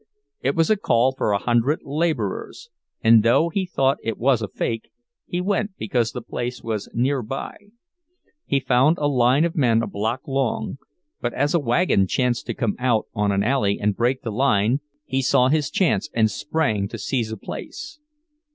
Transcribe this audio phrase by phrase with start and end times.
[0.41, 2.71] It was a call for a hundred laborers,
[3.03, 4.89] and though he thought it was a "fake,"
[5.27, 7.55] he went because the place was near by.
[8.47, 10.79] He found a line of men a block long,
[11.21, 14.79] but as a wagon chanced to come out of an alley and break the line,
[15.05, 17.99] he saw his chance and sprang to seize a place.